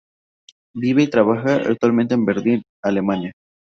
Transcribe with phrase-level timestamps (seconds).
[0.73, 3.33] Vive y trabaja actualmente en Berlín, Alemania.